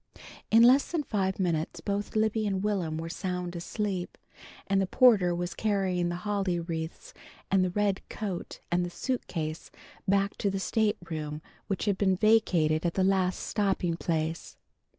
In 0.49 0.63
less 0.63 0.91
than 0.91 1.03
five 1.03 1.37
minutes 1.39 1.79
both 1.79 2.15
Libby 2.15 2.47
and 2.47 2.63
Will'm 2.63 2.97
were 2.97 3.07
sound 3.07 3.55
asleep, 3.55 4.17
and 4.65 4.81
the 4.81 4.87
porter 4.87 5.35
was 5.35 5.53
carrying 5.53 6.09
the 6.09 6.15
holly 6.25 6.59
wreaths 6.59 7.13
and 7.51 7.63
the 7.63 7.69
red 7.69 8.01
coat 8.09 8.61
and 8.71 8.83
the 8.83 8.89
suitcase 8.89 9.69
back 10.07 10.35
to 10.39 10.49
the 10.49 10.59
state 10.59 10.97
room 11.11 11.39
which 11.67 11.85
had 11.85 11.99
been 11.99 12.15
vacated 12.15 12.83
at 12.83 12.95
the 12.95 13.03
last 13.03 13.41
stopping 13.41 13.95
place. 13.95 14.57